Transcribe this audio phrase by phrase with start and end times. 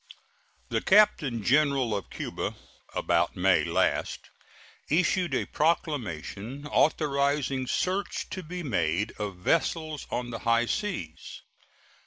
[0.69, 2.55] The Captain General of Cuba
[2.95, 4.31] about May last
[4.89, 11.43] issued a proclamation authorizing search to be made of vessels on the high seas.